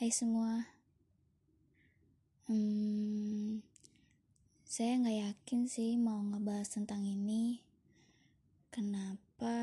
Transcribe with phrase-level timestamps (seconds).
[0.00, 0.64] Hai semua,
[2.48, 3.60] hmm,
[4.64, 7.60] saya nggak yakin sih mau ngebahas tentang ini.
[8.72, 9.60] Kenapa?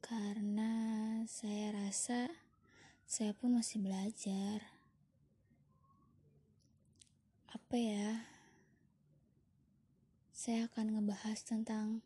[0.00, 0.72] Karena
[1.28, 2.32] saya rasa
[3.04, 4.64] saya pun masih belajar.
[7.52, 8.24] Apa ya?
[10.32, 12.00] Saya akan ngebahas tentang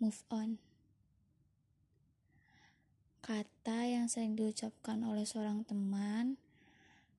[0.00, 0.67] move on.
[3.28, 6.40] Kata yang sering diucapkan oleh seorang teman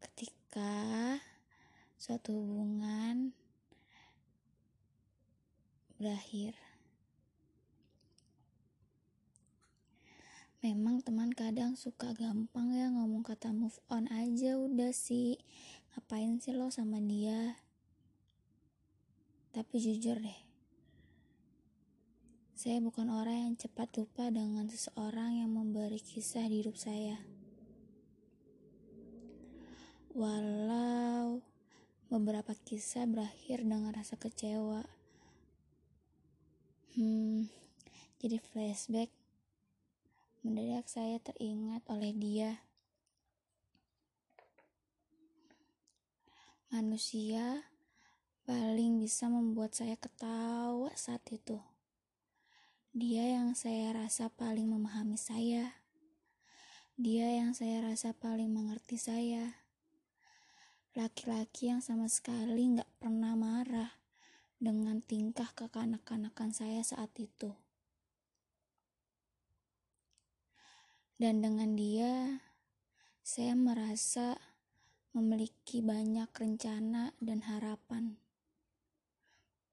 [0.00, 1.20] ketika
[2.00, 3.36] suatu hubungan
[6.00, 6.56] berakhir.
[10.64, 15.36] Memang teman kadang suka gampang ya ngomong kata move on aja udah sih.
[15.92, 17.60] Ngapain sih lo sama dia?
[19.52, 20.40] Tapi jujur deh,
[22.60, 27.16] saya bukan orang yang cepat lupa dengan seseorang yang memberi kisah di hidup saya.
[30.12, 31.40] Walau
[32.12, 34.84] beberapa kisah berakhir dengan rasa kecewa.
[37.00, 37.48] Hmm,
[38.20, 39.08] jadi flashback.
[40.44, 42.60] Mendadak saya teringat oleh dia.
[46.68, 47.72] Manusia
[48.44, 51.69] paling bisa membuat saya ketawa saat itu.
[52.90, 55.78] Dia yang saya rasa paling memahami saya.
[56.98, 59.62] Dia yang saya rasa paling mengerti saya.
[60.98, 63.94] Laki-laki yang sama sekali nggak pernah marah
[64.58, 67.54] dengan tingkah kekanak-kanakan saya saat itu.
[71.14, 72.42] Dan dengan dia,
[73.22, 74.34] saya merasa
[75.14, 78.18] memiliki banyak rencana dan harapan.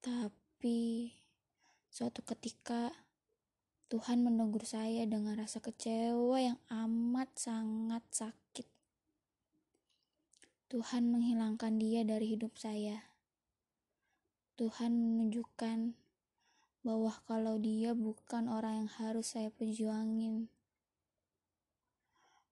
[0.06, 1.09] Tapi
[1.90, 3.06] suatu ketika
[3.88, 8.68] Tuhan menegur saya dengan rasa kecewa yang amat sangat sakit.
[10.68, 13.08] Tuhan menghilangkan dia dari hidup saya.
[14.59, 15.96] Tuhan menunjukkan
[16.84, 20.52] bahwa kalau dia bukan orang yang harus saya perjuangin.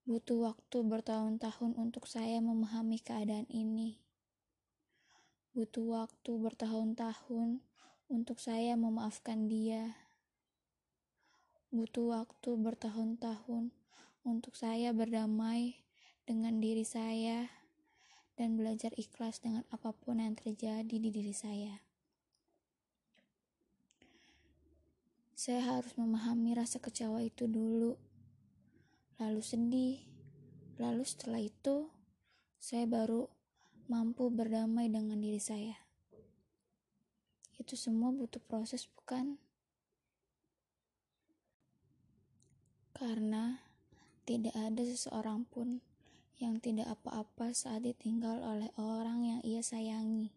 [0.08, 4.00] Butuh waktu bertahun-tahun untuk saya memahami keadaan ini.
[5.52, 7.60] Butuh waktu bertahun-tahun
[8.08, 10.05] untuk saya memaafkan dia
[11.76, 13.68] Butuh waktu bertahun-tahun
[14.24, 15.76] untuk saya berdamai
[16.24, 17.52] dengan diri saya
[18.40, 21.84] dan belajar ikhlas dengan apa pun yang terjadi di diri saya.
[25.36, 28.00] Saya harus memahami rasa kecewa itu dulu,
[29.20, 30.00] lalu sedih,
[30.80, 31.92] lalu setelah itu
[32.56, 33.28] saya baru
[33.92, 35.76] mampu berdamai dengan diri saya.
[37.60, 39.44] Itu semua butuh proses, bukan?
[42.96, 43.60] Karena
[44.24, 45.84] tidak ada seseorang pun
[46.40, 50.32] yang tidak apa-apa saat ditinggal oleh orang yang ia sayangi.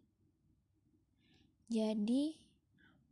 [1.71, 2.35] Jadi,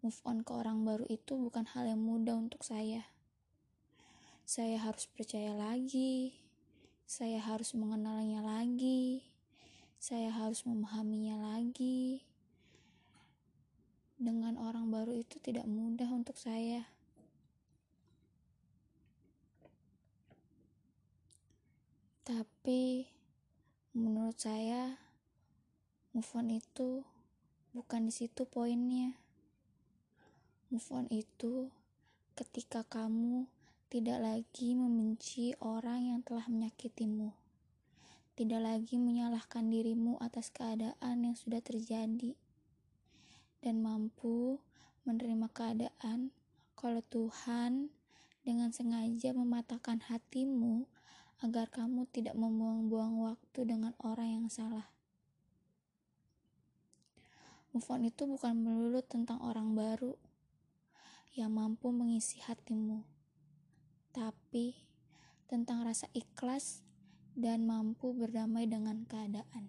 [0.03, 3.07] move on ke orang baru itu bukan hal yang mudah untuk saya.
[4.43, 6.35] Saya harus percaya lagi,
[7.07, 9.23] saya harus mengenalnya lagi,
[10.03, 12.27] saya harus memahaminya lagi.
[14.19, 16.96] Dengan orang baru itu tidak mudah untuk saya.
[22.27, 23.07] Tapi
[23.95, 24.99] menurut saya
[26.11, 27.07] move on itu
[27.71, 29.15] bukan di situ poinnya.
[30.75, 31.71] Move on itu
[32.35, 33.47] ketika kamu
[33.87, 37.31] tidak lagi membenci orang yang telah menyakitimu.
[38.35, 42.35] Tidak lagi menyalahkan dirimu atas keadaan yang sudah terjadi.
[43.63, 44.59] Dan mampu
[45.07, 46.35] menerima keadaan
[46.75, 47.95] kalau Tuhan
[48.43, 50.91] dengan sengaja mematahkan hatimu
[51.45, 54.89] agar kamu tidak membuang-buang waktu dengan orang yang salah.
[57.77, 60.17] Move on itu bukan melulu tentang orang baru
[61.37, 63.05] yang mampu mengisi hatimu,
[64.17, 64.73] tapi
[65.45, 66.81] tentang rasa ikhlas
[67.37, 69.69] dan mampu berdamai dengan keadaan.